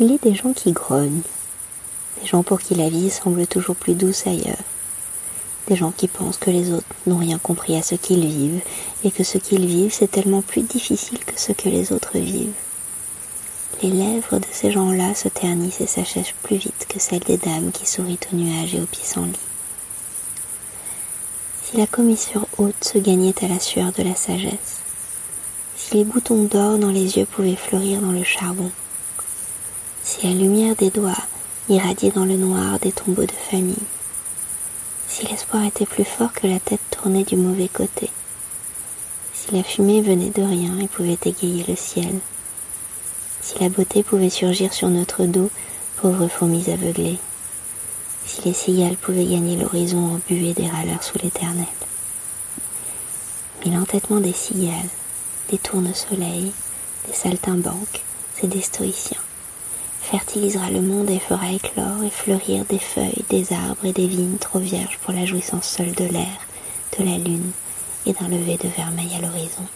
Il 0.00 0.12
est 0.12 0.22
des 0.22 0.36
gens 0.36 0.52
qui 0.52 0.70
grognent, 0.70 1.22
des 2.20 2.26
gens 2.28 2.44
pour 2.44 2.60
qui 2.60 2.76
la 2.76 2.88
vie 2.88 3.10
semble 3.10 3.48
toujours 3.48 3.74
plus 3.74 3.94
douce 3.94 4.28
ailleurs, 4.28 4.62
des 5.66 5.74
gens 5.74 5.90
qui 5.90 6.06
pensent 6.06 6.36
que 6.36 6.50
les 6.50 6.72
autres 6.72 6.86
n'ont 7.08 7.16
rien 7.16 7.38
compris 7.38 7.76
à 7.76 7.82
ce 7.82 7.96
qu'ils 7.96 8.24
vivent 8.24 8.62
et 9.02 9.10
que 9.10 9.24
ce 9.24 9.38
qu'ils 9.38 9.66
vivent 9.66 9.92
c'est 9.92 10.10
tellement 10.10 10.40
plus 10.40 10.62
difficile 10.62 11.18
que 11.24 11.38
ce 11.38 11.50
que 11.50 11.68
les 11.68 11.92
autres 11.92 12.16
vivent. 12.16 12.52
Les 13.82 13.90
lèvres 13.90 14.38
de 14.38 14.46
ces 14.52 14.70
gens-là 14.70 15.16
se 15.16 15.28
ternissent 15.28 15.80
et 15.80 15.88
s'achèvent 15.88 16.34
plus 16.44 16.58
vite 16.58 16.86
que 16.88 17.00
celles 17.00 17.18
des 17.20 17.36
dames 17.36 17.72
qui 17.72 17.86
sourient 17.86 18.20
aux 18.32 18.36
nuages 18.36 18.76
et 18.76 18.80
aux 18.80 18.86
pissenlits. 18.86 19.32
Si 21.64 21.76
la 21.76 21.88
commissure 21.88 22.46
haute 22.56 22.84
se 22.84 22.98
gagnait 22.98 23.44
à 23.44 23.48
la 23.48 23.58
sueur 23.58 23.90
de 23.90 24.04
la 24.04 24.14
sagesse, 24.14 24.78
si 25.76 25.96
les 25.96 26.04
boutons 26.04 26.44
d'or 26.44 26.78
dans 26.78 26.90
les 26.92 27.18
yeux 27.18 27.26
pouvaient 27.26 27.56
fleurir 27.56 28.00
dans 28.00 28.12
le 28.12 28.22
charbon, 28.22 28.70
si 30.08 30.26
la 30.26 30.32
lumière 30.32 30.74
des 30.74 30.88
doigts 30.88 31.22
irradiait 31.68 32.12
dans 32.12 32.24
le 32.24 32.38
noir 32.38 32.78
des 32.78 32.92
tombeaux 32.92 33.26
de 33.26 33.30
famille, 33.50 33.76
si 35.06 35.26
l'espoir 35.26 35.66
était 35.66 35.84
plus 35.84 36.06
fort 36.06 36.32
que 36.32 36.46
la 36.46 36.58
tête 36.60 36.80
tournée 36.90 37.24
du 37.24 37.36
mauvais 37.36 37.68
côté, 37.68 38.08
si 39.34 39.54
la 39.54 39.62
fumée 39.62 40.00
venait 40.00 40.30
de 40.30 40.40
rien 40.40 40.78
et 40.78 40.88
pouvait 40.88 41.18
égayer 41.26 41.62
le 41.68 41.76
ciel, 41.76 42.20
si 43.42 43.58
la 43.58 43.68
beauté 43.68 44.02
pouvait 44.02 44.30
surgir 44.30 44.72
sur 44.72 44.88
notre 44.88 45.26
dos, 45.26 45.50
pauvres 46.00 46.28
fourmis 46.28 46.70
aveuglées, 46.70 47.18
si 48.24 48.40
les 48.46 48.54
cigales 48.54 48.96
pouvaient 48.96 49.26
gagner 49.26 49.56
l'horizon 49.56 50.14
en 50.14 50.20
buée 50.26 50.54
des 50.54 50.68
râleurs 50.68 51.02
sous 51.02 51.18
l'éternel. 51.22 51.66
Mais 53.62 53.72
l'entêtement 53.72 54.20
des 54.20 54.32
cigales, 54.32 54.88
des 55.50 55.58
tourne-soleil, 55.58 56.52
des 57.06 57.14
saltimbanques 57.14 58.02
et 58.42 58.46
des 58.46 58.62
stoïciens 58.62 59.20
fertilisera 60.10 60.70
le 60.70 60.80
monde 60.80 61.10
et 61.10 61.18
fera 61.18 61.52
éclore 61.52 62.02
et 62.02 62.08
fleurir 62.08 62.64
des 62.64 62.78
feuilles, 62.78 63.24
des 63.28 63.52
arbres 63.52 63.84
et 63.84 63.92
des 63.92 64.06
vignes 64.06 64.38
trop 64.38 64.58
vierges 64.58 64.98
pour 65.02 65.12
la 65.12 65.26
jouissance 65.26 65.68
seule 65.68 65.92
de 65.92 66.04
l'air, 66.04 66.46
de 66.98 67.04
la 67.04 67.18
lune 67.18 67.50
et 68.06 68.14
d'un 68.14 68.28
lever 68.28 68.56
de 68.56 68.68
vermeil 68.68 69.14
à 69.14 69.20
l'horizon. 69.20 69.66